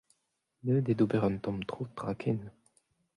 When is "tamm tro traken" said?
1.43-2.39